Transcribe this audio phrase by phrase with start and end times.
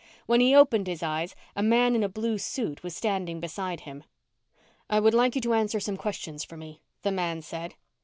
[0.25, 4.03] When he opened his eyes a man in a blue suit was standing beside him.
[4.89, 7.75] "I would like you to answer some questions for me," the man said.